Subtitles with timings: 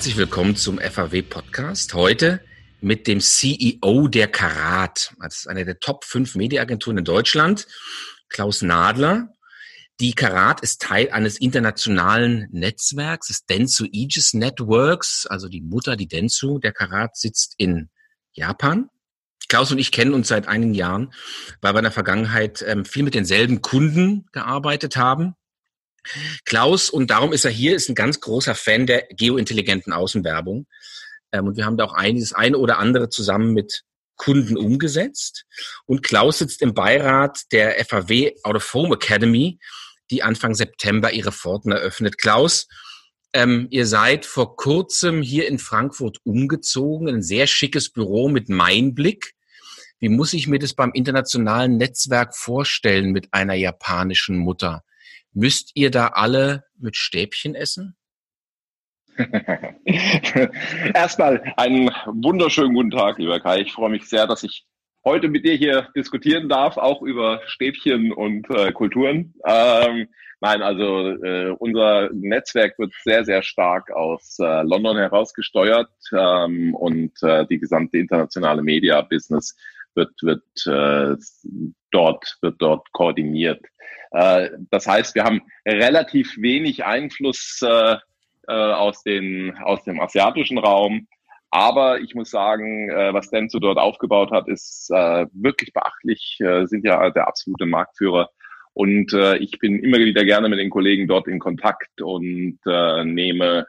[0.00, 1.92] Herzlich willkommen zum FAW Podcast.
[1.92, 2.40] Heute
[2.80, 5.14] mit dem CEO der Karat.
[5.20, 7.66] Das ist eine der Top 5 Mediaagenturen in Deutschland,
[8.30, 9.28] Klaus Nadler.
[10.00, 16.08] Die Karat ist Teil eines internationalen Netzwerks, des Dentsu Aegis Networks, also die Mutter, die
[16.08, 17.90] Dentsu der Karat sitzt in
[18.32, 18.88] Japan.
[19.50, 21.12] Klaus und ich kennen uns seit einigen Jahren,
[21.60, 25.34] weil wir in der Vergangenheit ähm, viel mit denselben Kunden gearbeitet haben.
[26.44, 30.66] Klaus, und darum ist er hier, ist ein ganz großer Fan der geointelligenten Außenwerbung.
[31.32, 33.82] Ähm, und wir haben da auch einiges, eine oder andere zusammen mit
[34.16, 35.46] Kunden umgesetzt.
[35.86, 39.58] Und Klaus sitzt im Beirat der FAW Out of Home Academy,
[40.10, 42.18] die Anfang September ihre Pforten eröffnet.
[42.18, 42.68] Klaus,
[43.32, 49.32] ähm, ihr seid vor kurzem hier in Frankfurt umgezogen, ein sehr schickes Büro mit Mainblick.
[50.00, 54.82] Wie muss ich mir das beim internationalen Netzwerk vorstellen mit einer japanischen Mutter?
[55.32, 57.96] Müsst ihr da alle mit Stäbchen essen?
[60.94, 63.60] Erstmal einen wunderschönen guten Tag, lieber Kai.
[63.60, 64.64] Ich freue mich sehr, dass ich
[65.04, 69.34] heute mit dir hier diskutieren darf, auch über Stäbchen und äh, Kulturen.
[69.44, 70.08] Ähm,
[70.40, 76.74] nein, also äh, unser Netzwerk wird sehr, sehr stark aus äh, London heraus gesteuert ähm,
[76.74, 79.56] und äh, die gesamte internationale Media-Business
[79.94, 81.16] wird, wird äh,
[81.90, 83.64] dort, wird dort koordiniert.
[84.12, 87.96] Äh, das heißt, wir haben relativ wenig Einfluss äh,
[88.48, 91.06] äh, aus, den, aus dem asiatischen Raum.
[91.50, 96.84] Aber ich muss sagen, äh, was Denso dort aufgebaut hat, ist äh, wirklich beachtlich, sind
[96.84, 98.30] ja der absolute Marktführer.
[98.72, 103.66] Und ich bin immer wieder gerne mit den Kollegen dort in Kontakt und nehme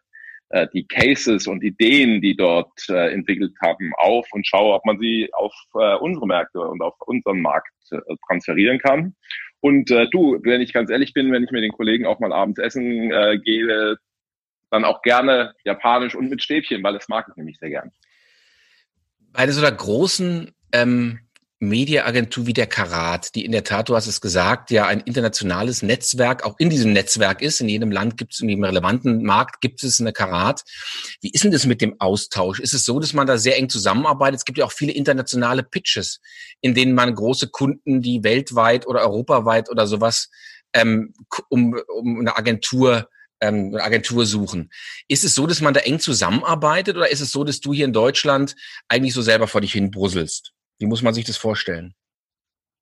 [0.52, 5.00] äh, die Cases und Ideen, die dort äh, entwickelt haben, auf und schaue, ob man
[5.00, 9.16] sie auf äh, unsere Märkte und auf unseren Markt äh, transferieren kann.
[9.62, 12.34] Und äh, du, wenn ich ganz ehrlich bin, wenn ich mit den Kollegen auch mal
[12.34, 13.98] abends essen äh, gehe,
[14.72, 17.92] dann auch gerne japanisch und mit Stäbchen, weil das mag ich nämlich sehr gern.
[19.20, 21.20] Bei so einer großen ähm,
[21.62, 25.84] Mediaagentur wie der Karat, die in der Tat, du hast es gesagt, ja ein internationales
[25.84, 27.62] Netzwerk auch in diesem Netzwerk ist.
[27.62, 30.64] In jedem Land gibt es, in jedem relevanten Markt gibt es eine Karat.
[31.22, 32.60] Wie ist denn das mit dem Austausch?
[32.60, 34.40] Ist es so, dass man da sehr eng zusammenarbeitet?
[34.40, 36.20] Es gibt ja auch viele internationale Pitches,
[36.62, 40.32] in denen man große Kunden, die weltweit oder europaweit oder sowas
[40.74, 41.14] ähm,
[41.50, 43.08] um, um eine Agentur
[43.40, 44.72] ähm, Agentur suchen.
[45.08, 47.86] Ist es so, dass man da eng zusammenarbeitet oder ist es so, dass du hier
[47.86, 48.56] in Deutschland
[48.88, 50.54] eigentlich so selber vor dich hin brusselst?
[50.82, 51.94] Wie muss man sich das vorstellen?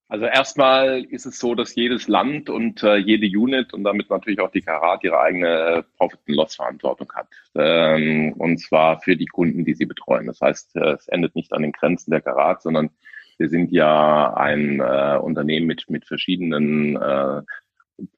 [0.07, 4.39] Also erstmal ist es so, dass jedes Land und äh, jede Unit und damit natürlich
[4.39, 7.27] auch die Karat ihre eigene äh, Profit-and-Loss-Verantwortung hat.
[7.53, 10.25] Ähm, und zwar für die Kunden, die sie betreuen.
[10.25, 12.89] Das heißt, äh, es endet nicht an den Grenzen der Karat, sondern
[13.37, 17.41] wir sind ja ein äh, Unternehmen mit, mit verschiedenen äh,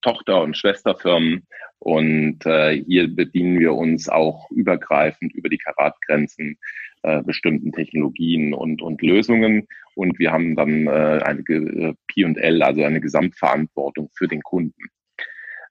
[0.02, 1.48] Tochter- und Schwesterfirmen.
[1.80, 6.58] Und äh, hier bedienen wir uns auch übergreifend über die Karatgrenzen
[7.04, 9.68] äh, bestimmten Technologien und, und Lösungen.
[9.96, 14.90] Und wir haben dann äh, eine äh, P&L, also eine Gesamtverantwortung für den Kunden.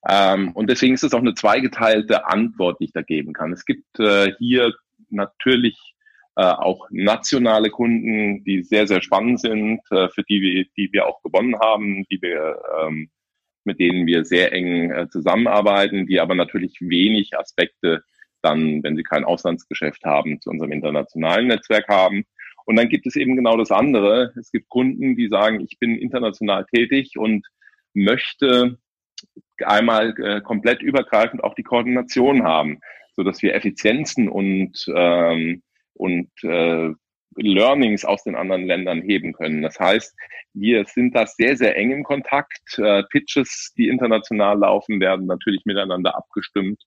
[0.08, 3.52] Ähm, und deswegen ist es auch eine zweigeteilte Antwort, die ich da geben kann.
[3.52, 4.72] Es gibt äh, hier
[5.10, 5.94] natürlich
[6.36, 11.06] äh, auch nationale Kunden, die sehr, sehr spannend sind, äh, für die wir, die wir
[11.06, 13.10] auch gewonnen haben, die wir ähm,
[13.64, 18.02] mit denen wir sehr eng äh, zusammenarbeiten, die aber natürlich wenig Aspekte
[18.42, 22.24] dann, wenn sie kein Auslandsgeschäft haben, zu unserem internationalen Netzwerk haben.
[22.64, 24.32] Und dann gibt es eben genau das andere.
[24.38, 27.46] Es gibt Kunden, die sagen, ich bin international tätig und
[27.94, 28.78] möchte
[29.58, 32.80] einmal äh, komplett übergreifend auch die Koordination haben,
[33.16, 35.62] so dass wir Effizienzen und ähm,
[35.94, 36.94] und äh,
[37.36, 39.62] Learnings aus den anderen Ländern heben können.
[39.62, 40.14] Das heißt,
[40.54, 42.78] wir sind da sehr, sehr eng im Kontakt.
[42.78, 46.82] Äh, Pitches, die international laufen, werden natürlich miteinander abgestimmt.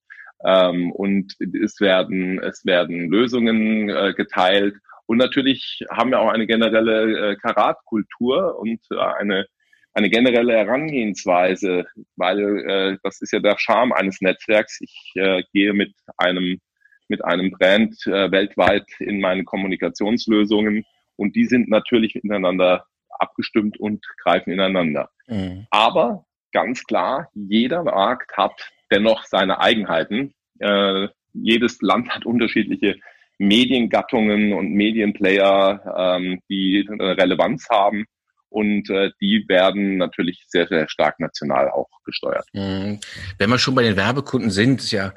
[0.46, 4.76] Ähm, und es werden, es werden Lösungen äh, geteilt.
[5.06, 9.46] Und natürlich haben wir auch eine generelle äh, Karatkultur und äh, eine,
[9.94, 11.86] eine generelle Herangehensweise,
[12.16, 14.80] weil äh, das ist ja der Charme eines Netzwerks.
[14.82, 16.60] Ich äh, gehe mit einem
[17.10, 20.86] mit einem Brand äh, weltweit in meine Kommunikationslösungen
[21.16, 25.10] und die sind natürlich miteinander abgestimmt und greifen ineinander.
[25.28, 25.68] Mhm.
[25.70, 30.34] Aber ganz klar, jeder Markt hat dennoch seine Eigenheiten.
[30.60, 33.00] Äh, jedes Land hat unterschiedliche
[33.40, 38.06] Mediengattungen und Medienplayer, ähm, die Relevanz haben.
[38.50, 42.46] Und äh, die werden natürlich sehr, sehr stark national auch gesteuert.
[42.54, 43.00] Mhm.
[43.40, 45.14] Wenn wir schon bei den Werbekunden sind, ist ja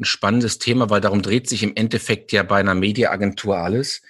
[0.00, 4.02] ein spannendes Thema, weil darum dreht sich im Endeffekt ja bei einer Mediaagentur alles.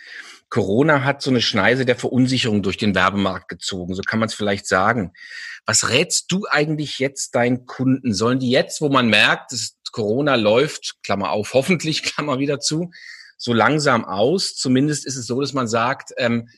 [0.48, 4.34] Corona hat so eine Schneise der Verunsicherung durch den Werbemarkt gezogen, so kann man es
[4.34, 5.12] vielleicht sagen.
[5.64, 8.14] Was rätst du eigentlich jetzt deinen Kunden?
[8.14, 12.90] Sollen die jetzt, wo man merkt, es Corona läuft, Klammer auf, hoffentlich, Klammer wieder zu,
[13.36, 14.54] so langsam aus.
[14.56, 16.48] Zumindest ist es so, dass man sagt, ähm,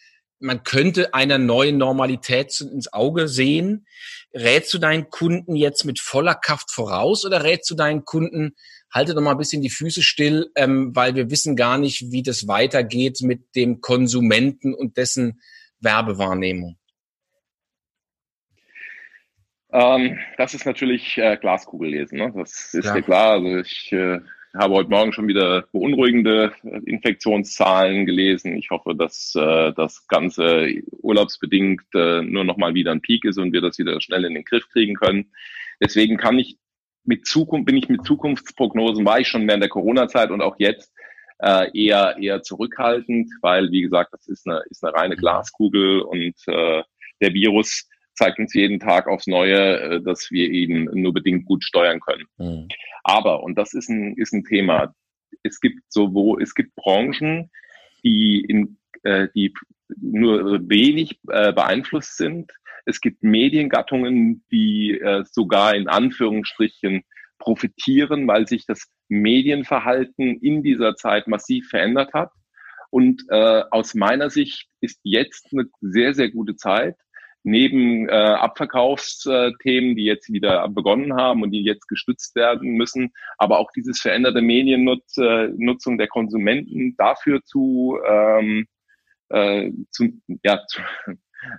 [0.43, 3.87] man könnte einer neuen Normalität ins Auge sehen.
[4.35, 8.55] Rätst du deinen Kunden jetzt mit voller Kraft voraus oder rätst du deinen Kunden,
[8.91, 12.23] halte doch mal ein bisschen die Füße still, ähm, weil wir wissen gar nicht, wie
[12.23, 15.41] das weitergeht mit dem Konsumenten und dessen
[15.81, 16.77] Werbewahrnehmung?
[19.73, 22.19] Ähm, das ist natürlich äh, Glaskugel lesen.
[22.19, 22.33] Ne?
[22.37, 22.95] Das ist ja.
[22.95, 23.33] mir klar.
[23.33, 24.21] Also ich äh,
[24.55, 26.53] habe heute Morgen schon wieder beunruhigende
[26.85, 28.57] Infektionszahlen gelesen.
[28.57, 30.69] Ich hoffe, dass äh, das Ganze
[31.01, 34.35] urlaubsbedingt äh, nur noch mal wieder ein Peak ist und wir das wieder schnell in
[34.35, 35.33] den Griff kriegen können.
[35.81, 36.59] Deswegen kann ich
[37.05, 40.93] mit Zukunft, bin ich mit Zukunftsprognosen, war ich schon während der Corona-Zeit und auch jetzt
[41.39, 46.35] äh, eher, eher zurückhaltend, weil, wie gesagt, das ist eine, ist eine reine Glaskugel und
[46.47, 46.83] äh,
[47.21, 51.65] der Virus zeigt uns jeden Tag aufs Neue, äh, dass wir ihn nur bedingt gut
[51.65, 52.27] steuern können.
[52.39, 52.69] Mhm.
[53.05, 54.95] Aber, und das ist ein, ist ein Thema,
[55.43, 57.51] es gibt so wo, es gibt Branchen,
[58.05, 59.53] die in, äh, die
[59.97, 62.53] nur wenig äh, beeinflusst sind.
[62.85, 67.03] Es gibt Mediengattungen, die äh, sogar in Anführungsstrichen
[67.39, 72.31] profitieren, weil sich das Medienverhalten in dieser Zeit massiv verändert hat.
[72.91, 76.97] Und äh, aus meiner Sicht ist jetzt eine sehr, sehr gute Zeit,
[77.45, 83.59] neben äh, Abverkaufsthemen, die jetzt wieder begonnen haben und die jetzt gestützt werden müssen, aber
[83.59, 88.67] auch dieses veränderte Mediennutzung der Konsumenten dafür zu, ähm,
[89.29, 90.81] äh, zu, ja, zu,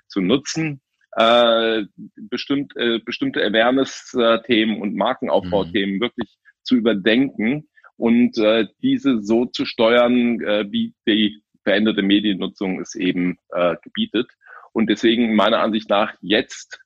[0.07, 0.81] zu nutzen,
[1.15, 1.83] äh,
[2.15, 6.01] bestimmt, äh, bestimmte Awareness-Themen und Markenaufbauthemen mhm.
[6.01, 12.95] wirklich zu überdenken und äh, diese so zu steuern, äh, wie die veränderte Mediennutzung es
[12.95, 14.31] eben äh, gebietet.
[14.73, 16.81] Und deswegen meiner Ansicht nach jetzt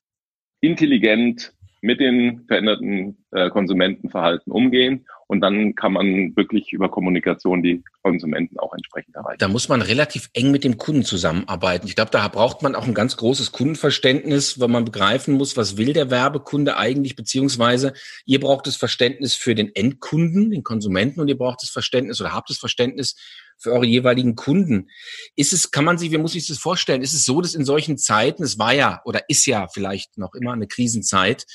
[0.62, 7.84] intelligent mit den veränderten äh, Konsumentenverhalten umgehen und dann kann man wirklich über Kommunikation die
[8.02, 9.40] Konsumenten auch entsprechend erreichen.
[9.40, 11.88] Da muss man relativ eng mit dem Kunden zusammenarbeiten.
[11.88, 15.78] Ich glaube, da braucht man auch ein ganz großes Kundenverständnis, weil man begreifen muss, was
[15.78, 17.94] will der Werbekunde eigentlich, beziehungsweise
[18.26, 22.34] ihr braucht das Verständnis für den Endkunden, den Konsumenten und ihr braucht das Verständnis oder
[22.34, 23.16] habt das Verständnis
[23.58, 24.90] für eure jeweiligen Kunden.
[25.36, 27.02] Ist es, kann man sich, wie muss ich das vorstellen?
[27.02, 30.34] Ist es so, dass in solchen Zeiten, es war ja oder ist ja vielleicht noch
[30.34, 31.46] immer eine Krisenzeit,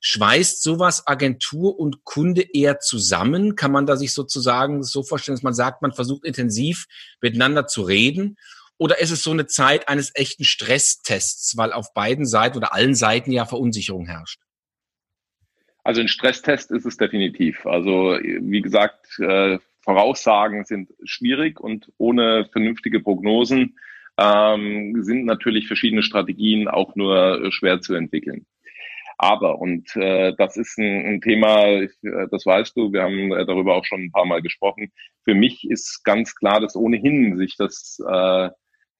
[0.00, 3.56] schweißt sowas Agentur und Kunde eher zusammen?
[3.56, 6.86] Kann man da sich sozusagen so vorstellen, dass man sagt, man versucht intensiv
[7.20, 8.36] miteinander zu reden?
[8.78, 12.94] Oder ist es so eine Zeit eines echten Stresstests, weil auf beiden Seiten oder allen
[12.94, 14.40] Seiten ja Verunsicherung herrscht?
[15.82, 17.64] Also ein Stresstest ist es definitiv.
[17.64, 23.78] Also wie gesagt, äh, Voraussagen sind schwierig und ohne vernünftige Prognosen
[24.18, 28.46] ähm, sind natürlich verschiedene Strategien auch nur äh, schwer zu entwickeln.
[29.16, 33.32] Aber, und äh, das ist ein, ein Thema, ich, äh, das weißt du, wir haben
[33.32, 34.92] äh, darüber auch schon ein paar Mal gesprochen.
[35.24, 38.50] Für mich ist ganz klar, dass ohnehin sich das äh,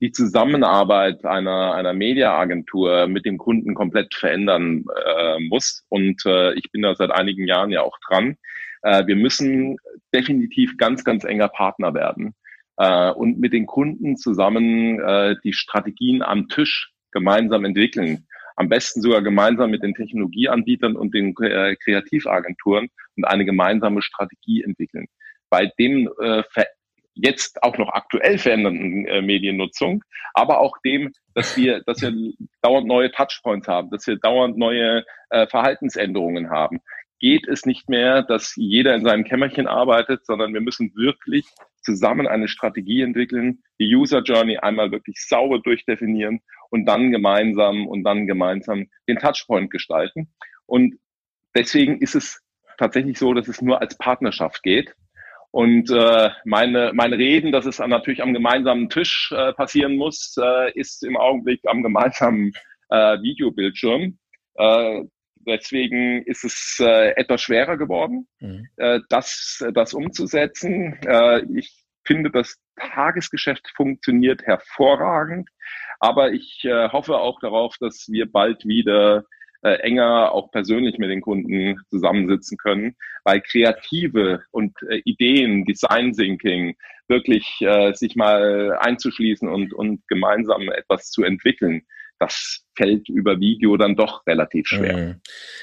[0.00, 5.84] die Zusammenarbeit einer, einer Mediaagentur mit dem Kunden komplett verändern äh, muss.
[5.88, 8.36] Und äh, ich bin da seit einigen Jahren ja auch dran.
[8.82, 9.76] Äh, wir müssen
[10.14, 12.34] definitiv ganz, ganz enger Partner werden
[12.76, 18.26] äh, und mit den Kunden zusammen äh, die Strategien am Tisch gemeinsam entwickeln.
[18.56, 24.62] Am besten sogar gemeinsam mit den Technologieanbietern und den äh, Kreativagenturen und eine gemeinsame Strategie
[24.62, 25.06] entwickeln.
[25.50, 26.42] Bei dem äh,
[27.16, 30.04] jetzt auch noch aktuell verändernden äh, Mediennutzung,
[30.34, 32.12] aber auch dem, dass wir, dass wir
[32.62, 36.80] dauernd neue Touchpoints haben, dass wir dauernd neue äh, Verhaltensänderungen haben
[37.18, 41.46] geht es nicht mehr, dass jeder in seinem Kämmerchen arbeitet, sondern wir müssen wirklich
[41.80, 48.02] zusammen eine Strategie entwickeln, die User Journey einmal wirklich sauber durchdefinieren und dann gemeinsam und
[48.02, 50.34] dann gemeinsam den Touchpoint gestalten.
[50.66, 50.98] Und
[51.54, 52.42] deswegen ist es
[52.76, 54.94] tatsächlich so, dass es nur als Partnerschaft geht.
[55.52, 60.72] Und äh, meine, meine Reden, dass es natürlich am gemeinsamen Tisch äh, passieren muss, äh,
[60.78, 62.52] ist im Augenblick am gemeinsamen
[62.90, 64.18] äh, Videobildschirm.
[64.56, 65.04] Äh,
[65.46, 68.68] Deswegen ist es äh, etwas schwerer geworden, mhm.
[68.76, 70.98] äh, das, das umzusetzen.
[71.06, 71.72] Äh, ich
[72.04, 75.48] finde, das Tagesgeschäft funktioniert hervorragend,
[76.00, 79.24] aber ich äh, hoffe auch darauf, dass wir bald wieder
[79.62, 86.12] äh, enger auch persönlich mit den Kunden zusammensitzen können, weil kreative und äh, Ideen, Design
[86.12, 86.76] Thinking,
[87.08, 91.82] wirklich äh, sich mal einzuschließen und, und gemeinsam etwas zu entwickeln,
[92.18, 94.96] das fällt über Video dann doch relativ schwer.
[94.96, 95.20] Mhm.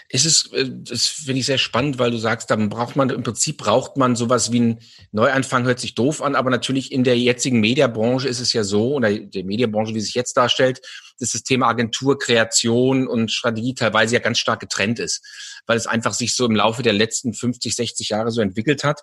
[0.10, 3.24] Ist es, äh, das finde ich sehr spannend, weil du sagst, dann braucht man, im
[3.24, 4.79] Prinzip braucht man sowas wie ein
[5.12, 8.95] Neuanfang, hört sich doof an, aber natürlich in der jetzigen Mediabranche ist es ja so,
[8.95, 10.81] oder der Mediabranche, wie sich jetzt darstellt,
[11.19, 15.24] dass das Thema Agentur, Kreation und Strategie teilweise ja ganz stark getrennt ist,
[15.67, 19.01] weil es einfach sich so im Laufe der letzten 50, 60 Jahre so entwickelt hat.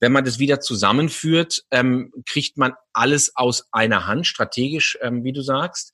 [0.00, 5.32] Wenn man das wieder zusammenführt, ähm, kriegt man alles aus einer Hand, strategisch, ähm, wie
[5.32, 5.92] du sagst.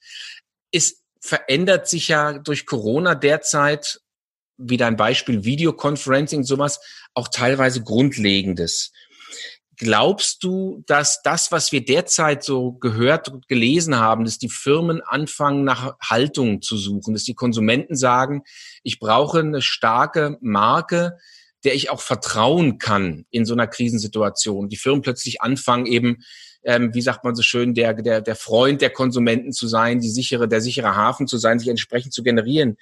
[0.75, 4.01] Es verändert sich ja durch Corona derzeit,
[4.57, 6.81] wieder ein Beispiel Videoconferencing, sowas,
[7.15, 8.93] auch teilweise Grundlegendes.
[9.77, 15.01] Glaubst du, dass das, was wir derzeit so gehört und gelesen haben, dass die Firmen
[15.01, 18.43] anfangen, nach Haltung zu suchen, dass die Konsumenten sagen,
[18.83, 21.19] ich brauche eine starke Marke,
[21.65, 24.69] der ich auch vertrauen kann in so einer Krisensituation.
[24.69, 26.23] Die Firmen plötzlich anfangen eben,
[26.65, 30.11] ähm, wie sagt man so schön, der, der, der Freund der Konsumenten zu sein, die
[30.11, 32.77] sichere, der sichere Hafen zu sein, sich entsprechend zu generieren.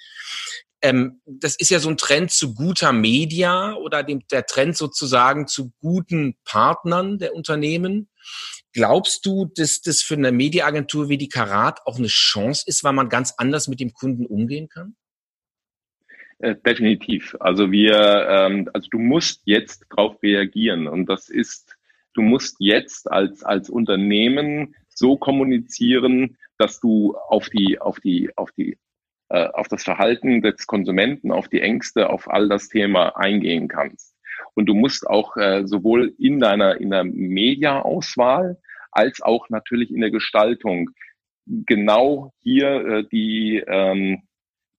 [0.81, 5.47] Ähm, das ist ja so ein Trend zu guter Media oder dem, der Trend sozusagen
[5.47, 8.09] zu guten Partnern der Unternehmen.
[8.73, 12.93] Glaubst du, dass das für eine Mediaagentur wie die Karat auch eine Chance ist, weil
[12.93, 14.95] man ganz anders mit dem Kunden umgehen kann?
[16.39, 17.37] Äh, definitiv.
[17.39, 21.72] Also wir, ähm, also du musst jetzt darauf reagieren und das ist,
[22.13, 28.51] du musst jetzt als als Unternehmen so kommunizieren, dass du auf die auf die auf
[28.51, 28.77] die
[29.29, 34.15] äh, auf das Verhalten des Konsumenten, auf die Ängste, auf all das Thema eingehen kannst.
[34.53, 38.59] Und du musst auch äh, sowohl in deiner in der Media-Auswahl
[38.91, 40.91] als auch natürlich in der Gestaltung
[41.45, 44.23] genau hier äh, die ähm,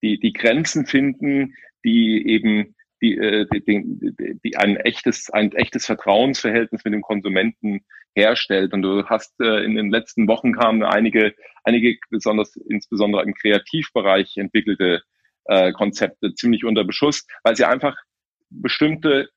[0.02, 2.73] die, die Grenzen finden, die eben
[3.04, 7.84] die, äh, die, die, ein echtes, ein echtes Vertrauensverhältnis mit dem Konsumenten
[8.14, 8.72] herstellt.
[8.72, 11.34] Und du hast äh, in den letzten Wochen kamen einige,
[11.64, 15.02] einige besonders, insbesondere im Kreativbereich entwickelte
[15.46, 17.96] äh, Konzepte ziemlich unter Beschuss, weil sie einfach
[18.48, 19.28] bestimmte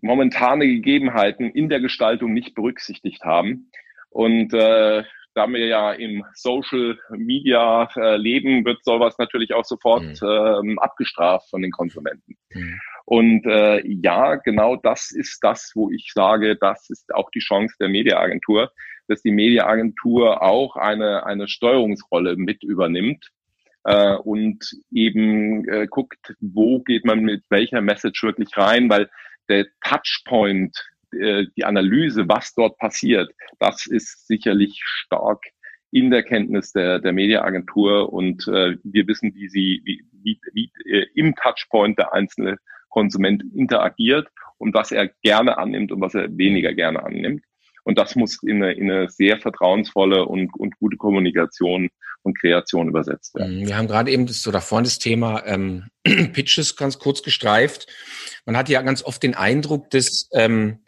[0.00, 3.70] momentane Gegebenheiten in der Gestaltung nicht berücksichtigt haben.
[4.08, 10.02] Und äh, da wir ja im Social Media äh, leben, wird sowas natürlich auch sofort
[10.02, 10.28] mhm.
[10.28, 12.36] ähm, abgestraft von den Konsumenten.
[12.52, 12.80] Mhm.
[13.04, 17.74] Und äh, ja, genau das ist das, wo ich sage, das ist auch die Chance
[17.80, 18.70] der Mediaagentur,
[19.08, 23.30] dass die Mediaagentur auch eine, eine Steuerungsrolle mit übernimmt
[23.84, 29.10] äh, und eben äh, guckt, wo geht man mit welcher Message wirklich rein, weil
[29.48, 30.76] der Touchpoint
[31.14, 35.42] äh, die Analyse, was dort passiert, das ist sicherlich stark
[35.92, 40.70] in der Kenntnis der, der Mediaagentur und äh, wir wissen, wie sie, wie, wie, wie
[40.86, 46.36] äh, im Touchpoint der einzelne Konsument interagiert und was er gerne annimmt und was er
[46.36, 47.44] weniger gerne annimmt.
[47.82, 51.88] Und das muss in eine, in eine sehr vertrauensvolle und, und gute Kommunikation
[52.22, 53.60] und Kreation übersetzt werden.
[53.60, 57.86] Mhm, wir haben gerade eben das oder vorhin das Thema ähm, Pitches ganz kurz gestreift.
[58.44, 60.80] Man hat ja ganz oft den Eindruck, dass ähm,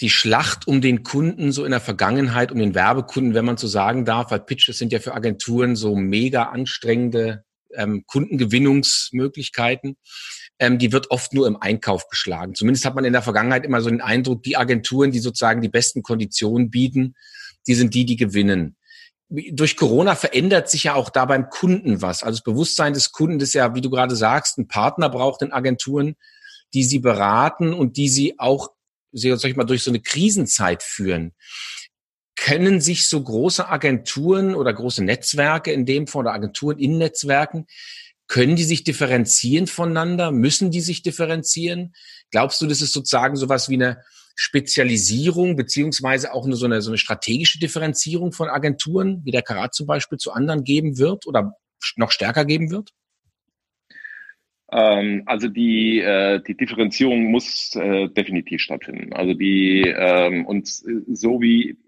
[0.00, 3.68] die Schlacht um den Kunden so in der Vergangenheit, um den Werbekunden, wenn man so
[3.68, 9.96] sagen darf, weil Pitches sind ja für Agenturen so mega anstrengende ähm, Kundengewinnungsmöglichkeiten,
[10.58, 12.54] ähm, die wird oft nur im Einkauf geschlagen.
[12.54, 15.68] Zumindest hat man in der Vergangenheit immer so den Eindruck, die Agenturen, die sozusagen die
[15.68, 17.14] besten Konditionen bieten,
[17.66, 18.76] die sind die, die gewinnen.
[19.28, 22.22] Durch Corona verändert sich ja auch da beim Kunden was.
[22.22, 25.52] Also das Bewusstsein des Kunden ist ja, wie du gerade sagst, ein Partner braucht in
[25.52, 26.16] Agenturen,
[26.72, 28.68] die sie beraten und die sie auch
[29.14, 31.34] sag ich mal, durch so eine Krisenzeit führen,
[32.36, 37.66] können sich so große Agenturen oder große Netzwerke in dem Fall oder Agenturen in Netzwerken,
[38.26, 40.32] können die sich differenzieren voneinander?
[40.32, 41.94] Müssen die sich differenzieren?
[42.30, 44.02] Glaubst du, das ist sozusagen sowas wie eine
[44.34, 49.74] Spezialisierung beziehungsweise auch eine, so, eine, so eine strategische Differenzierung von Agenturen, wie der Karat
[49.74, 51.54] zum Beispiel zu anderen geben wird oder
[51.96, 52.90] noch stärker geben wird?
[54.74, 59.12] Ähm, also die, äh, die Differenzierung muss äh, definitiv stattfinden.
[59.12, 61.78] Also die ähm, und so wie,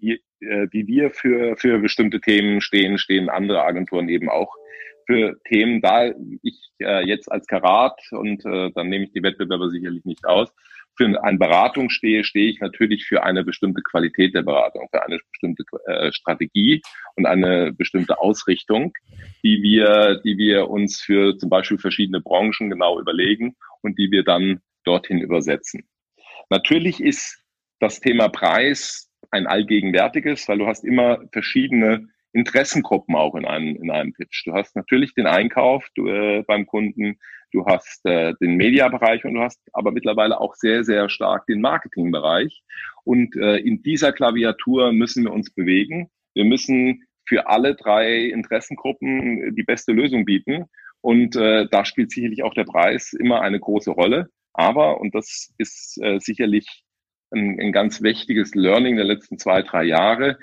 [0.00, 4.52] wie, äh, wie wir für, für bestimmte Themen stehen, stehen andere Agenturen eben auch
[5.06, 6.12] für Themen, da
[6.42, 10.52] ich äh, jetzt als Karat und äh, dann nehme ich die Wettbewerber sicherlich nicht aus,
[10.96, 15.18] für eine Beratung stehe, stehe ich natürlich für eine bestimmte Qualität der Beratung, für eine
[15.30, 16.82] bestimmte äh, Strategie
[17.16, 18.92] und eine bestimmte Ausrichtung,
[19.42, 24.22] die wir, die wir uns für zum Beispiel verschiedene Branchen genau überlegen und die wir
[24.22, 25.88] dann dorthin übersetzen.
[26.50, 27.42] Natürlich ist
[27.80, 33.90] das Thema Preis ein allgegenwärtiges, weil du hast immer verschiedene Interessengruppen auch in einem, in
[33.90, 34.46] einem Pitch.
[34.46, 37.18] Du hast natürlich den Einkauf du, äh, beim Kunden,
[37.52, 41.60] du hast äh, den Mediabereich und du hast aber mittlerweile auch sehr, sehr stark den
[41.60, 42.62] Marketingbereich.
[43.04, 46.10] Und äh, in dieser Klaviatur müssen wir uns bewegen.
[46.34, 50.64] Wir müssen für alle drei Interessengruppen die beste Lösung bieten.
[51.00, 54.28] Und äh, da spielt sicherlich auch der Preis immer eine große Rolle.
[54.52, 56.84] Aber, und das ist äh, sicherlich
[57.34, 60.38] ein, ein ganz wichtiges Learning der letzten zwei, drei Jahre,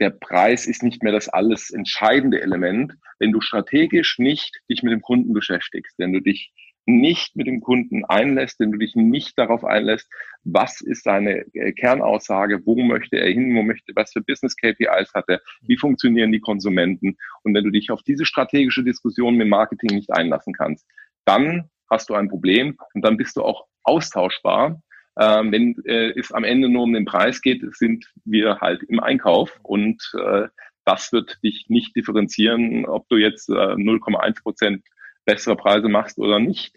[0.00, 4.92] der Preis ist nicht mehr das alles entscheidende Element, wenn du strategisch nicht dich mit
[4.92, 6.52] dem Kunden beschäftigst, wenn du dich
[6.86, 10.08] nicht mit dem Kunden einlässt, wenn du dich nicht darauf einlässt,
[10.44, 15.12] was ist seine äh, Kernaussage, wo möchte er hin, wo möchte, was für Business KPIs
[15.12, 17.16] hat er, wie funktionieren die Konsumenten.
[17.42, 20.86] Und wenn du dich auf diese strategische Diskussion mit Marketing nicht einlassen kannst,
[21.24, 24.80] dann hast du ein Problem und dann bist du auch austauschbar.
[25.18, 29.00] Ähm, wenn äh, es am Ende nur um den Preis geht, sind wir halt im
[29.00, 30.48] Einkauf und äh,
[30.84, 34.84] das wird dich nicht differenzieren, ob du jetzt äh, 0,1 Prozent
[35.24, 36.76] bessere Preise machst oder nicht.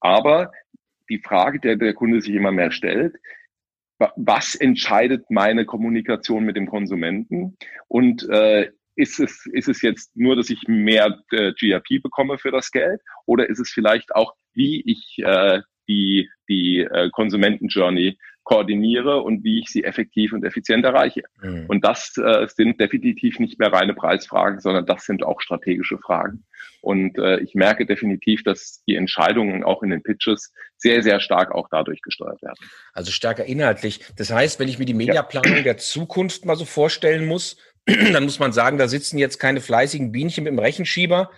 [0.00, 0.52] Aber
[1.08, 3.16] die Frage, der der Kunde sich immer mehr stellt,
[4.16, 7.56] was entscheidet meine Kommunikation mit dem Konsumenten?
[7.88, 12.50] Und äh, ist es, ist es jetzt nur, dass ich mehr äh, GRP bekomme für
[12.50, 13.00] das Geld?
[13.26, 19.60] Oder ist es vielleicht auch, wie ich äh, die, die äh, Konsumenten-Journey koordiniere und wie
[19.60, 21.22] ich sie effektiv und effizient erreiche.
[21.40, 21.66] Mhm.
[21.68, 26.44] Und das äh, sind definitiv nicht mehr reine Preisfragen, sondern das sind auch strategische Fragen.
[26.80, 31.52] Und äh, ich merke definitiv, dass die Entscheidungen auch in den Pitches sehr, sehr stark
[31.52, 32.56] auch dadurch gesteuert werden.
[32.92, 34.00] Also stärker inhaltlich.
[34.16, 35.62] Das heißt, wenn ich mir die Mediaplanung ja.
[35.62, 40.10] der Zukunft mal so vorstellen muss, dann muss man sagen, da sitzen jetzt keine fleißigen
[40.10, 41.30] Bienchen mit dem Rechenschieber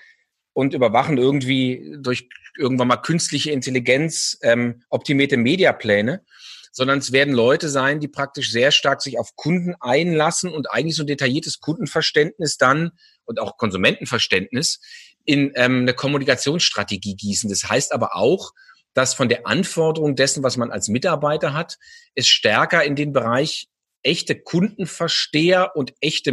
[0.54, 6.24] und überwachen irgendwie durch irgendwann mal künstliche Intelligenz ähm, optimierte Mediapläne,
[6.72, 10.96] sondern es werden Leute sein, die praktisch sehr stark sich auf Kunden einlassen und eigentlich
[10.96, 12.92] so ein detailliertes Kundenverständnis dann
[13.24, 14.80] und auch Konsumentenverständnis
[15.24, 17.50] in ähm, eine Kommunikationsstrategie gießen.
[17.50, 18.52] Das heißt aber auch,
[18.94, 21.78] dass von der Anforderung dessen, was man als Mitarbeiter hat,
[22.14, 23.68] es stärker in den Bereich
[24.02, 26.30] echte Kundenversteher und echte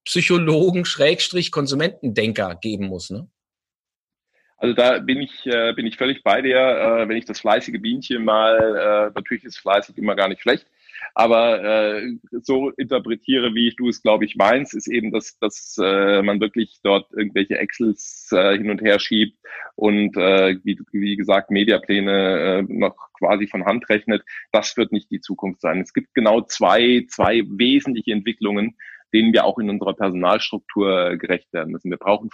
[0.00, 3.10] Medienpsychologen, Schrägstrich, Konsumentendenker geben muss.
[3.10, 3.28] Ne?
[4.56, 6.56] Also da bin ich, äh, bin ich völlig bei dir.
[6.56, 10.66] Äh, wenn ich das fleißige Bienchen mal, äh, natürlich ist fleißig immer gar nicht schlecht,
[11.14, 16.22] aber äh, so interpretiere, wie du es, glaube ich, meinst, ist eben, dass, dass äh,
[16.22, 19.38] man wirklich dort irgendwelche Excels äh, hin und her schiebt
[19.76, 24.22] und äh, wie, wie gesagt Mediapläne äh, noch quasi von Hand rechnet.
[24.52, 25.80] Das wird nicht die Zukunft sein.
[25.80, 28.76] Es gibt genau zwei, zwei wesentliche Entwicklungen,
[29.12, 31.90] denen wir auch in unserer Personalstruktur gerecht werden müssen.
[31.90, 32.30] Wir brauchen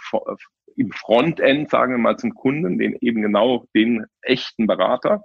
[0.75, 5.23] im Frontend, sagen wir mal, zum Kunden, den eben genau den echten Berater,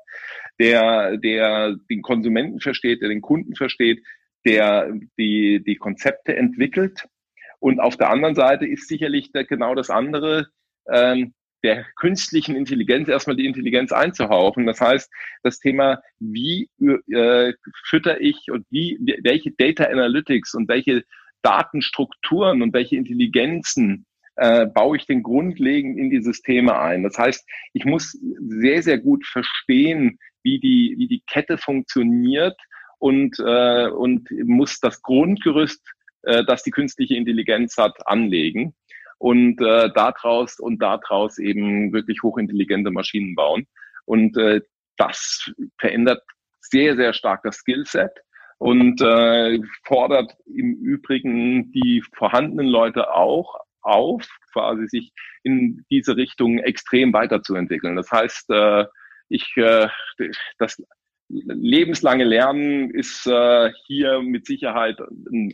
[0.58, 4.02] der, der den Konsumenten versteht, der den Kunden versteht,
[4.44, 7.06] der die, die Konzepte entwickelt.
[7.60, 10.48] Und auf der anderen Seite ist sicherlich der, genau das andere,
[10.88, 14.66] ähm, der künstlichen Intelligenz erstmal die Intelligenz einzuhauchen.
[14.66, 15.08] Das heißt,
[15.44, 17.52] das Thema, wie äh,
[17.84, 21.04] fütter ich und wie, welche Data Analytics und welche
[21.42, 27.02] Datenstrukturen und welche Intelligenzen äh, baue ich den grundlegend in die Systeme ein.
[27.02, 32.58] Das heißt, ich muss sehr, sehr gut verstehen, wie die, wie die Kette funktioniert
[32.98, 35.82] und, äh, und muss das Grundgerüst,
[36.22, 38.74] äh, das die künstliche Intelligenz hat, anlegen
[39.18, 43.66] und äh, daraus und daraus eben wirklich hochintelligente Maschinen bauen.
[44.04, 44.62] Und äh,
[44.96, 46.22] das verändert
[46.60, 48.12] sehr, sehr stark das Skillset
[48.62, 56.58] und äh, fordert im Übrigen die vorhandenen Leute auch auf, quasi sich in diese Richtung
[56.58, 57.96] extrem weiterzuentwickeln.
[57.96, 58.84] Das heißt, äh,
[59.28, 59.88] ich, äh,
[60.58, 60.80] das
[61.28, 65.00] lebenslange Lernen ist äh, hier mit Sicherheit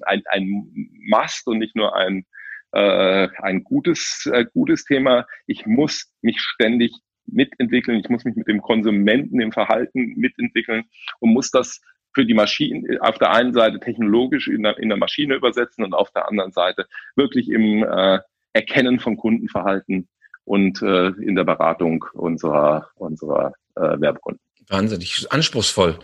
[0.04, 0.70] ein, ein
[1.08, 2.26] Must und nicht nur ein,
[2.72, 5.26] äh, ein gutes, äh, gutes Thema.
[5.46, 6.92] Ich muss mich ständig
[7.24, 8.00] mitentwickeln.
[8.00, 10.84] Ich muss mich mit dem Konsumenten im Verhalten mitentwickeln
[11.20, 11.80] und muss das
[12.18, 15.94] für die Maschine auf der einen Seite technologisch in der, in der Maschine übersetzen und
[15.94, 18.18] auf der anderen Seite wirklich im äh,
[18.52, 20.08] Erkennen von Kundenverhalten
[20.42, 24.40] und äh, in der Beratung unserer, unserer äh, Werbekunden.
[24.66, 26.00] Wahnsinnig anspruchsvoll.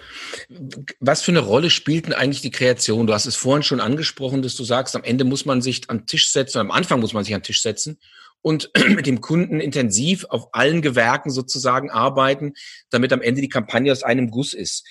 [1.01, 3.09] Was für eine Rolle spielt denn eigentlich die Kreation?
[3.09, 5.99] Du hast es vorhin schon angesprochen, dass du sagst, am Ende muss man sich an
[5.99, 7.99] den Tisch setzen, am Anfang muss man sich an den Tisch setzen
[8.41, 12.53] und mit dem Kunden intensiv auf allen Gewerken sozusagen arbeiten,
[12.91, 14.87] damit am Ende die Kampagne aus einem Guss ist.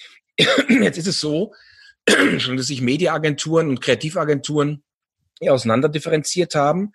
[0.69, 1.53] Jetzt ist es so,
[2.05, 4.83] dass sich Mediaagenturen und Kreativagenturen
[5.41, 6.93] auseinander differenziert haben.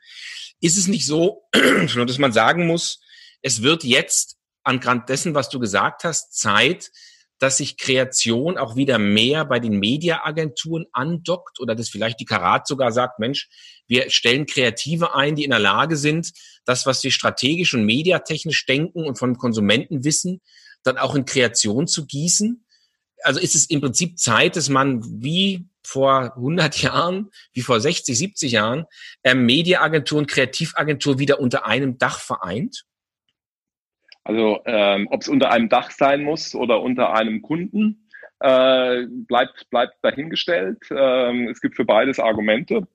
[0.60, 3.00] Ist es nicht so, dass man sagen muss,
[3.42, 6.90] es wird jetzt angrund dessen, was du gesagt hast, Zeit,
[7.38, 12.66] dass sich Kreation auch wieder mehr bei den Mediaagenturen andockt oder dass vielleicht die Karat
[12.66, 13.48] sogar sagt, Mensch,
[13.86, 16.32] wir stellen Kreative ein, die in der Lage sind,
[16.64, 20.40] das, was wir strategisch und mediatechnisch denken und von Konsumenten wissen,
[20.82, 22.64] dann auch in Kreation zu gießen
[23.22, 28.16] also ist es im Prinzip Zeit, dass man wie vor 100 Jahren, wie vor 60,
[28.16, 28.84] 70 Jahren,
[29.22, 32.84] äh, Mediaagentur und Kreativagentur wieder unter einem Dach vereint?
[34.24, 38.08] Also ähm, ob es unter einem Dach sein muss oder unter einem Kunden,
[38.40, 40.78] äh, bleibt, bleibt dahingestellt.
[40.90, 42.86] Ähm, es gibt für beides Argumente,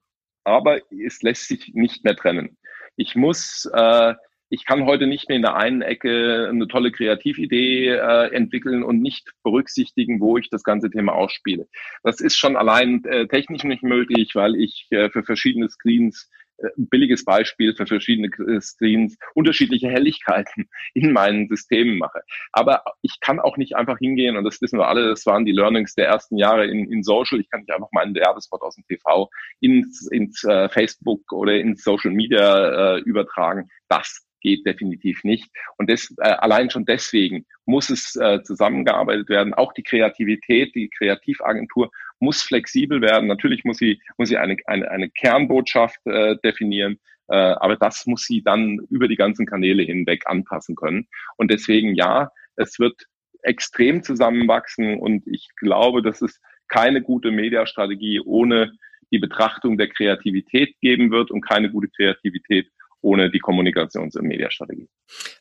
[0.43, 2.57] aber es lässt sich nicht mehr trennen.
[2.95, 4.13] Ich muss äh,
[4.53, 9.01] ich kann heute nicht mehr in der einen Ecke eine tolle Kreatividee äh, entwickeln und
[9.01, 11.67] nicht berücksichtigen, wo ich das ganze Thema ausspiele.
[12.03, 16.67] Das ist schon allein äh, technisch nicht möglich, weil ich äh, für verschiedene Screens äh,
[16.77, 22.21] billiges Beispiel für verschiedene äh, Screens unterschiedliche Helligkeiten in meinen Systemen mache.
[22.51, 25.51] Aber ich kann auch nicht einfach hingehen, und das wissen wir alle, das waren die
[25.51, 28.85] Learnings der ersten Jahre in, in Social, ich kann nicht einfach meinen Werbespot aus dem
[28.85, 33.67] TV ins, ins äh, Facebook oder ins Social Media äh, übertragen.
[33.89, 35.49] Das geht definitiv nicht.
[35.77, 39.53] Und das, äh, allein schon deswegen muss es äh, zusammengearbeitet werden.
[39.53, 43.27] Auch die Kreativität, die Kreativagentur muss flexibel werden.
[43.27, 46.99] Natürlich muss sie, muss sie eine, eine, eine Kernbotschaft äh, definieren.
[47.29, 51.07] Äh, aber das muss sie dann über die ganzen Kanäle hinweg anpassen können.
[51.37, 53.07] Und deswegen ja, es wird
[53.41, 58.73] extrem zusammenwachsen und ich glaube, dass es keine gute Mediastrategie ohne
[59.11, 62.69] die Betrachtung der Kreativität geben wird und keine gute Kreativität
[63.03, 64.87] ohne die Kommunikations- und Mediastrategie.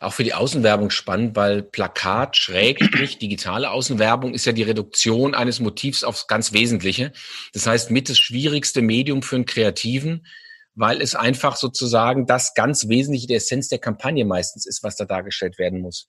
[0.00, 5.60] Auch für die Außenwerbung spannend, weil Plakat, Schrägstrich, digitale Außenwerbung ist ja die Reduktion eines
[5.60, 7.12] Motivs aufs ganz Wesentliche.
[7.52, 10.26] Das heißt, mit das schwierigste Medium für einen Kreativen,
[10.74, 15.04] weil es einfach sozusagen das ganz Wesentliche der Essenz der Kampagne meistens ist, was da
[15.04, 16.08] dargestellt werden muss.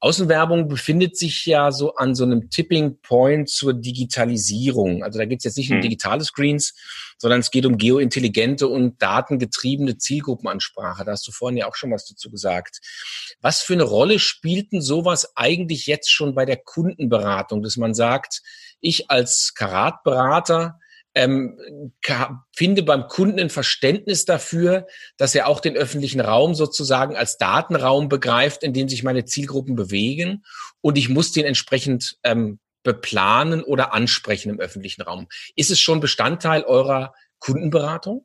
[0.00, 5.02] Außenwerbung befindet sich ja so an so einem Tipping Point zur Digitalisierung.
[5.02, 5.82] Also da geht es jetzt nicht um mhm.
[5.82, 6.74] digitale Screens,
[7.16, 11.04] sondern es geht um geointelligente und datengetriebene Zielgruppenansprache.
[11.04, 12.78] Da hast du vorhin ja auch schon was dazu gesagt.
[13.40, 17.94] Was für eine Rolle spielt denn sowas eigentlich jetzt schon bei der Kundenberatung, dass man
[17.94, 18.42] sagt,
[18.80, 20.78] ich als Karatberater
[21.18, 21.58] ähm,
[22.54, 28.08] finde beim Kunden ein Verständnis dafür, dass er auch den öffentlichen Raum sozusagen als Datenraum
[28.08, 30.44] begreift, in dem sich meine Zielgruppen bewegen
[30.80, 35.26] und ich muss den entsprechend ähm, beplanen oder ansprechen im öffentlichen Raum.
[35.56, 38.24] Ist es schon Bestandteil eurer Kundenberatung?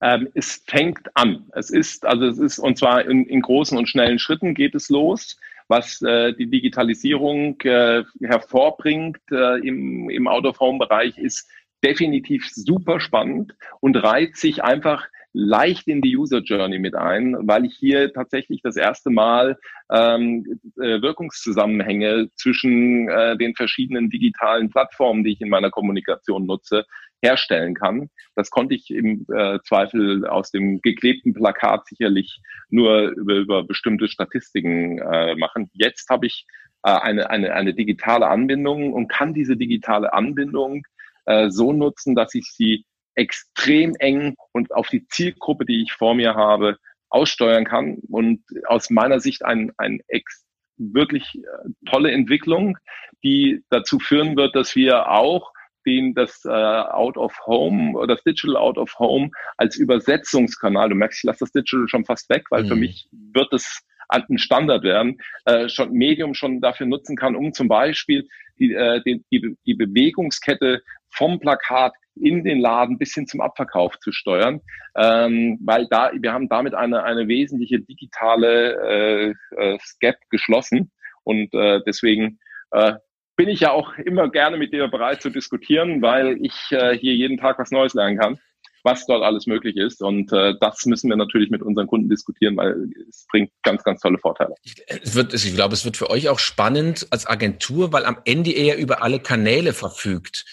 [0.00, 1.48] Ähm, es fängt an.
[1.54, 4.88] Es ist, also es ist, und zwar in, in großen und schnellen Schritten geht es
[4.88, 5.36] los
[5.68, 11.48] was äh, die Digitalisierung äh, hervorbringt äh, im, im Out-of-Home-Bereich, ist
[11.84, 17.64] definitiv super spannend und reiht sich einfach leicht in die User Journey mit ein, weil
[17.64, 19.58] ich hier tatsächlich das erste Mal
[19.90, 26.84] ähm, äh, Wirkungszusammenhänge zwischen äh, den verschiedenen digitalen Plattformen, die ich in meiner Kommunikation nutze,
[27.22, 28.10] herstellen kann.
[28.34, 34.08] Das konnte ich im äh, Zweifel aus dem geklebten Plakat sicherlich nur über, über bestimmte
[34.08, 35.70] Statistiken äh, machen.
[35.72, 36.46] Jetzt habe ich
[36.82, 40.82] äh, eine, eine, eine digitale Anbindung und kann diese digitale Anbindung
[41.26, 46.14] äh, so nutzen, dass ich sie extrem eng und auf die Zielgruppe, die ich vor
[46.14, 46.78] mir habe,
[47.10, 47.98] aussteuern kann.
[48.08, 50.44] Und aus meiner Sicht ein, ein ex
[50.78, 52.78] wirklich äh, tolle Entwicklung,
[53.22, 55.52] die dazu führen wird, dass wir auch
[55.86, 60.94] den das äh, Out of Home oder das Digital Out of Home als Übersetzungskanal, du
[60.94, 62.68] merkst, ich lasse das Digital schon fast weg, weil mhm.
[62.68, 67.52] für mich wird es ein Standard werden, äh, schon Medium schon dafür nutzen kann, um
[67.52, 73.26] zum Beispiel die, äh, die, die, die Bewegungskette vom Plakat in den Laden bis hin
[73.26, 74.60] zum Abverkauf zu steuern,
[74.96, 80.90] ähm, weil da wir haben damit eine eine wesentliche digitale äh, äh, Gap geschlossen
[81.24, 82.38] und äh, deswegen
[82.72, 82.94] äh,
[83.36, 87.14] bin ich ja auch immer gerne mit dir bereit zu diskutieren, weil ich äh, hier
[87.14, 88.38] jeden Tag was Neues lernen kann,
[88.84, 90.02] was dort alles möglich ist.
[90.02, 94.00] Und äh, das müssen wir natürlich mit unseren Kunden diskutieren, weil es bringt ganz, ganz
[94.00, 94.54] tolle Vorteile.
[94.86, 98.52] Es wird, ich glaube, es wird für euch auch spannend als Agentur, weil am Ende
[98.52, 100.44] er über alle Kanäle verfügt.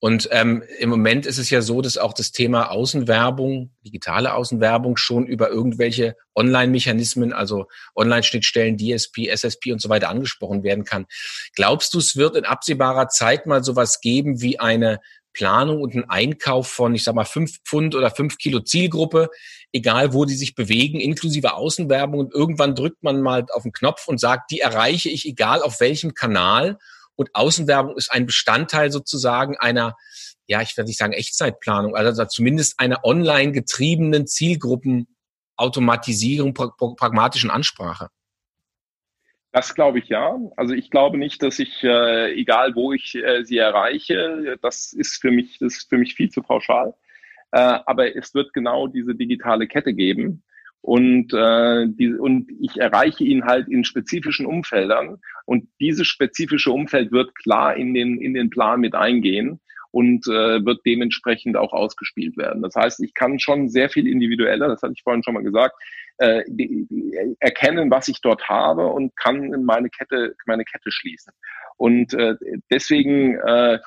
[0.00, 4.96] Und ähm, im Moment ist es ja so, dass auch das Thema Außenwerbung, digitale Außenwerbung
[4.96, 11.06] schon über irgendwelche Online-Mechanismen, also Online-Schnittstellen, DSP, SSP und so weiter angesprochen werden kann.
[11.56, 15.00] Glaubst du, es wird in absehbarer Zeit mal sowas geben wie eine
[15.32, 19.30] Planung und ein Einkauf von, ich sag mal, fünf Pfund oder fünf Kilo Zielgruppe,
[19.72, 24.06] egal wo die sich bewegen, inklusive Außenwerbung und irgendwann drückt man mal auf den Knopf
[24.06, 26.78] und sagt, die erreiche ich egal auf welchem Kanal
[27.18, 29.96] und Außenwerbung ist ein Bestandteil sozusagen einer,
[30.46, 38.10] ja, ich werde nicht sagen Echtzeitplanung, also zumindest einer online getriebenen Zielgruppenautomatisierung, pragmatischen Ansprache.
[39.50, 40.38] Das glaube ich ja.
[40.56, 45.20] Also ich glaube nicht, dass ich, äh, egal wo ich äh, sie erreiche, das ist
[45.20, 46.94] für mich, das ist für mich viel zu pauschal.
[47.50, 50.44] Äh, aber es wird genau diese digitale Kette geben.
[50.80, 55.18] Und, äh, die, und ich erreiche ihn halt in spezifischen Umfeldern.
[55.44, 59.60] Und dieses spezifische Umfeld wird klar in den, in den Plan mit eingehen
[59.90, 62.62] und äh, wird dementsprechend auch ausgespielt werden.
[62.62, 65.74] Das heißt, ich kann schon sehr viel individueller, das hatte ich vorhin schon mal gesagt,
[66.18, 71.32] äh, die, die, erkennen, was ich dort habe und kann meine Kette, meine Kette schließen.
[71.76, 72.34] Und äh,
[72.70, 73.78] deswegen äh,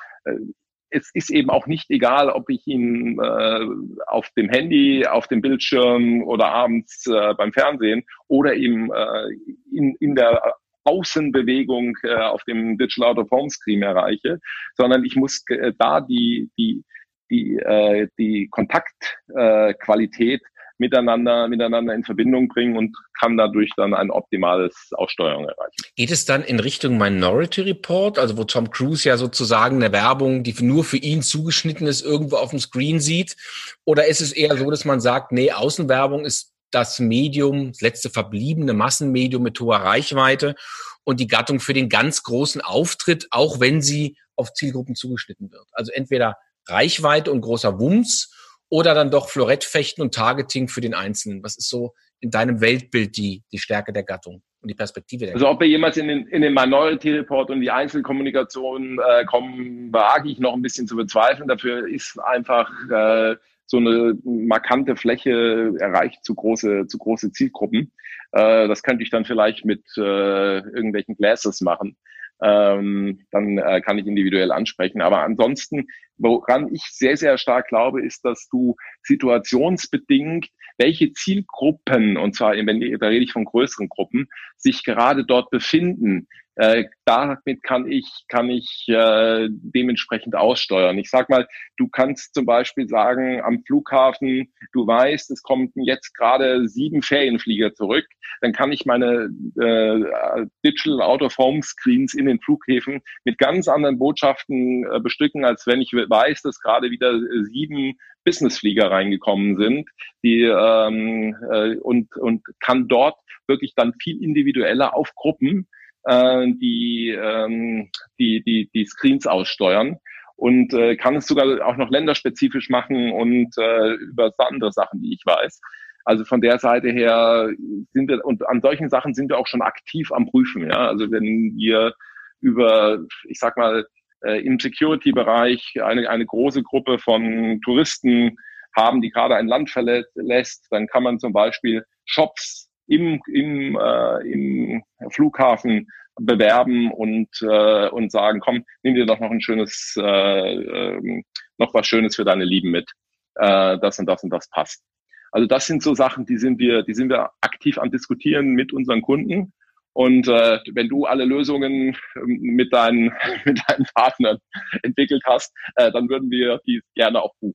[0.92, 3.66] es ist eben auch nicht egal, ob ich ihn äh,
[4.06, 9.28] auf dem Handy, auf dem Bildschirm oder abends äh, beim Fernsehen oder eben äh,
[9.72, 14.38] in, in der Außenbewegung äh, auf dem Digital Out of Home Screen erreiche,
[14.76, 16.84] sondern ich muss äh, da die, die,
[17.30, 20.42] die, äh, die Kontaktqualität
[20.82, 25.76] miteinander, miteinander in Verbindung bringen und kann dadurch dann ein optimales Aussteuerung erreichen.
[25.96, 30.42] Geht es dann in Richtung Minority Report, also wo Tom Cruise ja sozusagen eine Werbung,
[30.42, 33.36] die nur für ihn zugeschnitten ist, irgendwo auf dem Screen sieht?
[33.84, 38.10] Oder ist es eher so, dass man sagt, nee, Außenwerbung ist das Medium, das letzte
[38.10, 40.56] verbliebene Massenmedium mit hoher Reichweite
[41.04, 45.66] und die Gattung für den ganz großen Auftritt, auch wenn sie auf Zielgruppen zugeschnitten wird.
[45.72, 48.32] Also entweder Reichweite und großer Wumms
[48.72, 51.44] oder dann doch Florettfechten und Targeting für den Einzelnen.
[51.44, 55.34] Was ist so in deinem Weltbild die, die Stärke der Gattung und die Perspektive der
[55.34, 59.92] Also ob wir jemals in den, in den Minority Report und die Einzelkommunikation äh, kommen,
[59.92, 61.48] wage ich noch ein bisschen zu bezweifeln.
[61.48, 67.92] Dafür ist einfach äh, so eine markante Fläche erreicht zu große, zu große Zielgruppen.
[68.32, 71.98] Äh, das könnte ich dann vielleicht mit äh, irgendwelchen Glasses machen.
[72.42, 75.02] Ähm, dann äh, kann ich individuell ansprechen.
[75.02, 75.88] Aber ansonsten,
[76.22, 82.80] woran ich sehr, sehr stark glaube, ist, dass du situationsbedingt welche Zielgruppen, und zwar, wenn,
[82.98, 88.50] da rede ich von größeren Gruppen, sich gerade dort befinden, äh, damit kann ich, kann
[88.50, 90.98] ich äh, dementsprechend aussteuern.
[90.98, 96.14] Ich sag mal, du kannst zum Beispiel sagen, am Flughafen, du weißt, es kommen jetzt
[96.14, 98.04] gerade sieben Ferienflieger zurück,
[98.42, 104.84] dann kann ich meine äh, Digital Out-of-Home Screens in den Flughäfen mit ganz anderen Botschaften
[104.84, 107.94] äh, bestücken, als wenn ich weiß, dass gerade wieder sieben
[108.24, 109.90] Businessflieger reingekommen sind,
[110.22, 113.16] die ähm, äh, und und kann dort
[113.48, 115.66] wirklich dann viel individueller auf Gruppen
[116.04, 119.98] äh, die, ähm, die, die, die Screens aussteuern
[120.36, 125.14] und äh, kann es sogar auch noch länderspezifisch machen und äh, über andere Sachen, die
[125.14, 125.60] ich weiß.
[126.04, 127.48] Also von der Seite her
[127.92, 130.68] sind wir, und an solchen Sachen sind wir auch schon aktiv am Prüfen.
[130.68, 130.88] Ja?
[130.88, 131.94] Also wenn wir
[132.40, 132.98] über,
[133.28, 133.84] ich sag mal, äh,
[134.24, 138.36] im Security-Bereich eine, eine große Gruppe von Touristen
[138.76, 144.32] haben, die gerade ein Land verlässt, dann kann man zum Beispiel Shops im, im, äh,
[144.32, 150.54] im Flughafen bewerben und, äh, und sagen, komm, nimm dir doch noch ein schönes, äh,
[150.54, 151.22] äh,
[151.58, 152.90] noch was Schönes für deine Lieben mit.
[153.36, 154.82] Äh, das und das und das passt.
[155.30, 158.72] Also das sind so Sachen, die sind wir, die sind wir aktiv am diskutieren mit
[158.72, 159.54] unseren Kunden.
[159.94, 163.12] Und äh, wenn du alle Lösungen ähm, mit deinen,
[163.44, 164.38] mit deinen Partnern
[164.82, 167.54] entwickelt hast, äh, dann würden wir die gerne auch buchen.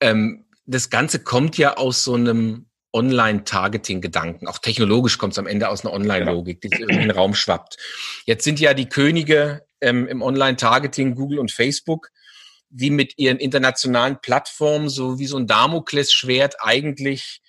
[0.00, 4.46] Ähm, das Ganze kommt ja aus so einem Online-Targeting-Gedanken.
[4.46, 7.76] Auch technologisch kommt es am Ende aus einer Online-Logik, die in den Raum schwappt.
[8.24, 12.10] Jetzt sind ja die Könige ähm, im Online-Targeting Google und Facebook,
[12.70, 17.40] die mit ihren internationalen Plattformen so wie so ein Damoklesschwert eigentlich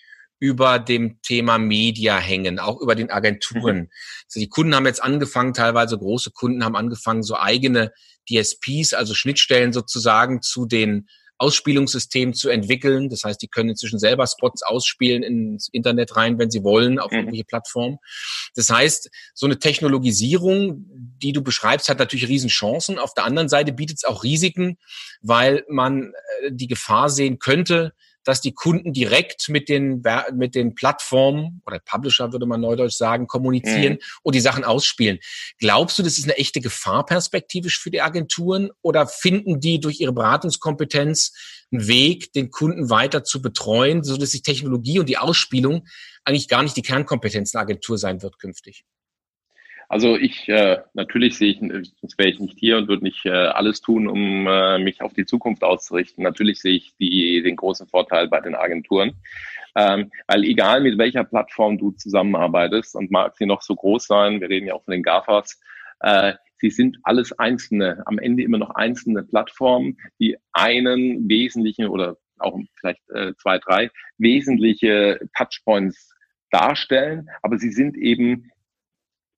[0.45, 3.77] über dem Thema Media hängen, auch über den Agenturen.
[3.77, 3.89] Mhm.
[4.25, 7.91] Also die Kunden haben jetzt angefangen, teilweise große Kunden haben angefangen, so eigene
[8.29, 11.08] DSPs, also Schnittstellen sozusagen zu den
[11.39, 13.10] Ausspielungssystem zu entwickeln.
[13.10, 17.12] Das heißt, die können inzwischen selber Spots ausspielen ins Internet rein, wenn sie wollen, auf
[17.12, 17.17] mhm.
[17.17, 17.97] irgendwelche Plattformen.
[18.55, 20.86] Das heißt, so eine Technologisierung,
[21.21, 22.99] die du beschreibst, hat natürlich Riesenchancen.
[22.99, 24.77] Auf der anderen Seite bietet es auch Risiken,
[25.21, 27.93] weil man äh, die Gefahr sehen könnte,
[28.25, 33.27] dass die Kunden direkt mit den, mit den Plattformen oder Publisher, würde man neudeutsch sagen,
[33.27, 33.99] kommunizieren mhm.
[34.23, 35.19] und die Sachen ausspielen.
[35.59, 40.01] Glaubst du, das ist eine echte Gefahr perspektivisch für die Agenturen oder finden die durch
[40.01, 41.33] ihre Beratungskompetenz
[41.71, 45.88] einen Weg, den Kunden weiter zu betreuen, so dass die Technologie und die Ausspielung
[46.23, 48.83] eigentlich gar nicht die Kernkompetenz der Agentur sein wird künftig?
[49.88, 53.30] Also ich, äh, natürlich sehe ich, sonst wäre ich nicht hier und würde nicht äh,
[53.30, 56.24] alles tun, um äh, mich auf die Zukunft auszurichten.
[56.24, 59.13] Natürlich sehe ich die, den großen Vorteil bei den Agenturen.
[59.76, 64.39] Ähm, weil egal mit welcher Plattform du zusammenarbeitest und mag sie noch so groß sein,
[64.39, 65.60] wir reden ja auch von den GAFAs,
[66.00, 72.17] äh, sie sind alles einzelne, am Ende immer noch einzelne Plattformen, die einen wesentlichen oder
[72.39, 76.15] auch vielleicht äh, zwei, drei wesentliche Touchpoints
[76.52, 78.52] darstellen, aber sie sind eben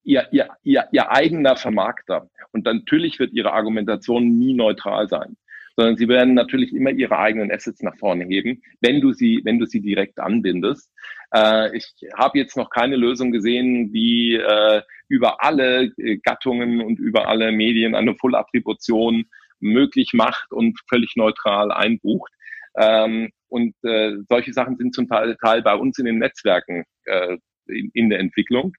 [0.07, 2.29] ihr, ihr, ihr, ihr eigener Vermarkter.
[2.51, 5.35] Und natürlich wird ihre Argumentation nie neutral sein,
[5.75, 9.59] sondern sie werden natürlich immer ihre eigenen Assets nach vorne heben, wenn du sie, wenn
[9.59, 10.89] du sie direkt anbindest.
[11.33, 16.99] Äh, ich habe jetzt noch keine Lösung gesehen, die äh, über alle äh, Gattungen und
[16.99, 19.25] über alle Medien eine Full-Attribution
[19.59, 22.31] möglich macht und völlig neutral einbucht.
[22.77, 27.37] Ähm, und äh, solche Sachen sind zum Teil, Teil bei uns in den Netzwerken äh,
[27.67, 28.73] in, in der Entwicklung.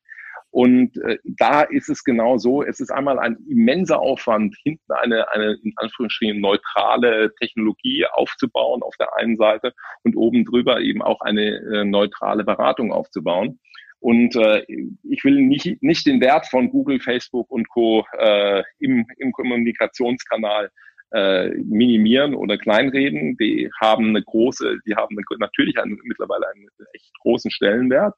[0.50, 5.30] Und äh, da ist es genau so, es ist einmal ein immenser Aufwand, hinten eine,
[5.30, 11.20] eine in Anführungsstrichen neutrale Technologie aufzubauen auf der einen Seite und oben drüber eben auch
[11.20, 13.61] eine äh, neutrale Beratung aufzubauen.
[14.00, 14.64] Und äh,
[15.02, 18.04] ich will nicht, nicht den Wert von Google, Facebook und Co.
[18.18, 20.70] Äh, im, im Kommunikationskanal
[21.12, 23.37] äh, minimieren oder kleinreden.
[23.38, 28.14] Die haben eine große, die haben eine, natürlich einen, mittlerweile einen echt großen Stellenwert.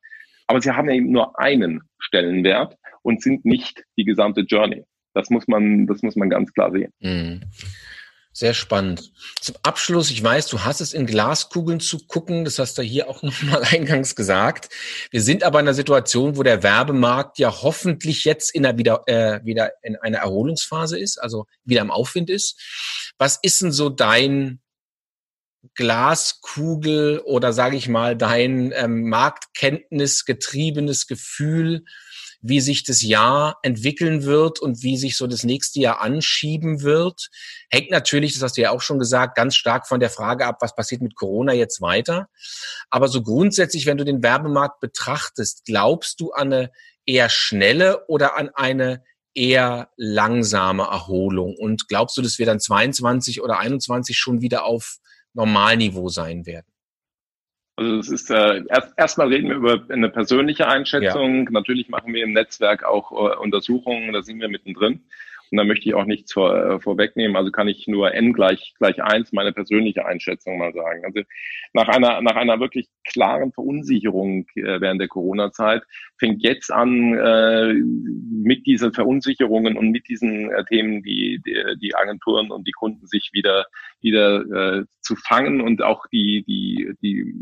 [0.50, 4.82] Aber sie haben eben nur einen Stellenwert und sind nicht die gesamte Journey.
[5.14, 6.92] Das muss man, das muss man ganz klar sehen.
[6.98, 7.42] Mhm.
[8.32, 9.12] Sehr spannend.
[9.40, 13.08] Zum Abschluss, ich weiß, du hast es in Glaskugeln zu gucken, das hast du hier
[13.08, 14.70] auch nochmal eingangs gesagt.
[15.12, 19.04] Wir sind aber in einer Situation, wo der Werbemarkt ja hoffentlich jetzt in einer wieder,
[19.06, 22.60] äh, wieder in einer Erholungsphase ist, also wieder im Aufwind ist.
[23.18, 24.58] Was ist denn so dein
[25.74, 31.84] Glaskugel oder sage ich mal dein ähm, Marktkenntnis getriebenes Gefühl,
[32.42, 37.28] wie sich das Jahr entwickeln wird und wie sich so das nächste Jahr anschieben wird,
[37.68, 40.56] hängt natürlich, das hast du ja auch schon gesagt, ganz stark von der Frage ab,
[40.60, 42.28] was passiert mit Corona jetzt weiter.
[42.88, 46.70] Aber so grundsätzlich, wenn du den Werbemarkt betrachtest, glaubst du an eine
[47.04, 51.56] eher schnelle oder an eine eher langsame Erholung?
[51.58, 54.96] Und glaubst du, dass wir dann 22 oder 21 schon wieder auf
[55.34, 56.66] Normalniveau sein werden?
[57.76, 61.44] Also es ist äh, erst erstmal reden wir über eine persönliche Einschätzung.
[61.44, 61.50] Ja.
[61.50, 65.04] Natürlich machen wir im Netzwerk auch äh, Untersuchungen, da sind wir mittendrin.
[65.50, 67.36] Und da möchte ich auch nichts vor, äh, vorwegnehmen.
[67.36, 71.04] Also kann ich nur n gleich, gleich eins meine persönliche Einschätzung mal sagen.
[71.04, 71.22] Also
[71.72, 75.82] nach einer, nach einer wirklich klaren Verunsicherung äh, während der Corona-Zeit
[76.18, 81.94] fängt jetzt an, äh, mit diesen Verunsicherungen und mit diesen äh, Themen die, die, die
[81.96, 83.66] Agenturen und die Kunden sich wieder,
[84.00, 87.34] wieder äh, zu fangen und auch die, die, die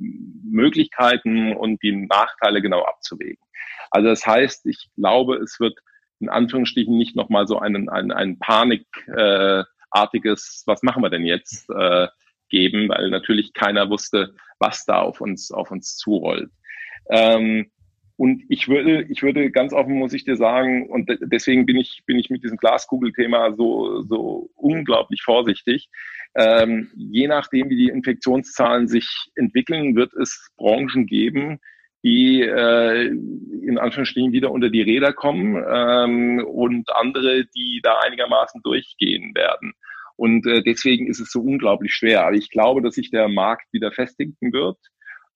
[0.51, 3.43] Möglichkeiten und die Nachteile genau abzuwägen.
[3.91, 5.79] Also das heißt, ich glaube, es wird
[6.21, 9.67] in Anführungsstrichen nicht nochmal so einen, ein, ein panikartiges,
[10.65, 12.09] äh, was machen wir denn jetzt, äh,
[12.49, 16.51] geben, weil natürlich keiner wusste, was da auf uns, auf uns zurollt.
[17.11, 17.71] Ähm,
[18.17, 22.03] und ich würde, ich würde ganz offen muss ich dir sagen, und deswegen bin ich,
[22.05, 25.89] bin ich mit diesem Glaskugelthema so, so unglaublich vorsichtig.
[26.35, 31.61] Ähm, je nachdem, wie die Infektionszahlen sich entwickeln, wird es Branchen geben,
[32.09, 38.63] die äh, in Anführungsstrichen wieder unter die Räder kommen ähm, und andere, die da einigermaßen
[38.63, 39.75] durchgehen werden.
[40.17, 42.27] Und äh, deswegen ist es so unglaublich schwer.
[42.27, 44.79] Aber ich glaube, dass sich der Markt wieder festigen wird.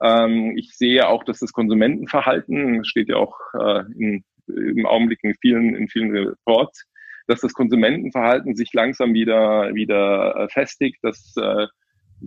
[0.02, 5.34] Ähm, ich sehe auch, dass das Konsumentenverhalten, steht ja auch äh, in, im Augenblick in
[5.40, 6.86] vielen, in vielen Reports,
[7.26, 11.66] dass das Konsumentenverhalten sich langsam wieder, wieder äh, festigt, dass äh,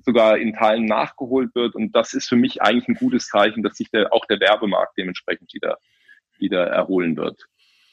[0.06, 1.76] sogar in Teilen nachgeholt wird.
[1.76, 4.98] Und das ist für mich eigentlich ein gutes Zeichen, dass sich der, auch der Werbemarkt
[4.98, 5.78] dementsprechend wieder,
[6.38, 7.46] wieder erholen wird.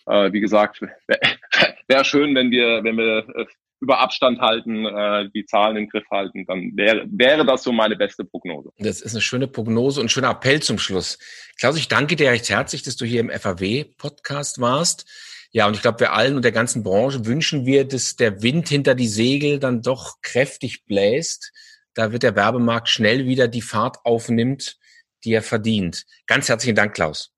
[0.06, 1.20] Äh, wie gesagt, wäre
[1.88, 3.46] wär schön, wenn wir, wenn wir äh,
[3.80, 7.96] über Abstand halten, äh, die Zahlen im Griff halten, dann wäre, wäre das so meine
[7.96, 8.70] beste Prognose.
[8.78, 11.18] Das ist eine schöne Prognose und ein schöner Appell zum Schluss.
[11.58, 15.10] Klaus, ich danke dir recht herzlich, dass du hier im FAW-Podcast warst.
[15.50, 18.68] Ja, und ich glaube, wir allen und der ganzen Branche wünschen wir, dass der Wind
[18.68, 21.52] hinter die Segel dann doch kräftig bläst
[21.94, 24.78] da wird der Werbemarkt schnell wieder die Fahrt aufnimmt,
[25.24, 26.04] die er verdient.
[26.26, 27.32] Ganz herzlichen Dank, Klaus.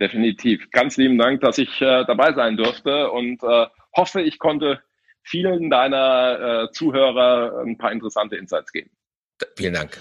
[0.00, 0.70] Definitiv.
[0.72, 4.82] Ganz lieben Dank, dass ich äh, dabei sein durfte und äh, hoffe, ich konnte
[5.22, 8.90] vielen deiner äh, Zuhörer ein paar interessante Insights geben.
[9.56, 9.98] Vielen Dank.